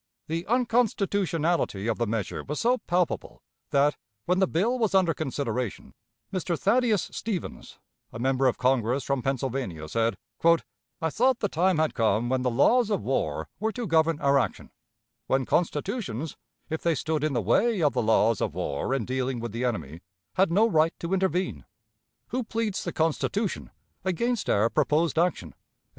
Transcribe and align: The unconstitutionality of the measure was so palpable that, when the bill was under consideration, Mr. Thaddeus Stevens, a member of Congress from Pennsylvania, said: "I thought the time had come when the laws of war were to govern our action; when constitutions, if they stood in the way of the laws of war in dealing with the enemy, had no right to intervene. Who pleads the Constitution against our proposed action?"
The 0.25 0.47
unconstitutionality 0.47 1.85
of 1.85 1.99
the 1.99 2.07
measure 2.07 2.43
was 2.43 2.59
so 2.59 2.79
palpable 2.79 3.43
that, 3.69 3.97
when 4.25 4.39
the 4.39 4.47
bill 4.47 4.79
was 4.79 4.95
under 4.95 5.13
consideration, 5.13 5.93
Mr. 6.33 6.57
Thaddeus 6.57 7.11
Stevens, 7.13 7.77
a 8.11 8.17
member 8.17 8.47
of 8.47 8.57
Congress 8.57 9.03
from 9.03 9.21
Pennsylvania, 9.21 9.87
said: 9.87 10.17
"I 10.43 11.11
thought 11.11 11.37
the 11.37 11.49
time 11.49 11.77
had 11.77 11.93
come 11.93 12.29
when 12.29 12.41
the 12.41 12.49
laws 12.49 12.89
of 12.89 13.03
war 13.03 13.47
were 13.59 13.71
to 13.73 13.85
govern 13.85 14.19
our 14.21 14.39
action; 14.39 14.71
when 15.27 15.45
constitutions, 15.45 16.35
if 16.67 16.81
they 16.81 16.95
stood 16.95 17.23
in 17.23 17.33
the 17.33 17.39
way 17.39 17.83
of 17.83 17.93
the 17.93 18.01
laws 18.01 18.41
of 18.41 18.55
war 18.55 18.95
in 18.95 19.05
dealing 19.05 19.39
with 19.39 19.51
the 19.51 19.63
enemy, 19.63 20.01
had 20.33 20.51
no 20.51 20.67
right 20.67 20.95
to 20.97 21.13
intervene. 21.13 21.63
Who 22.29 22.43
pleads 22.43 22.83
the 22.83 22.91
Constitution 22.91 23.69
against 24.03 24.49
our 24.49 24.67
proposed 24.71 25.19
action?" 25.19 25.53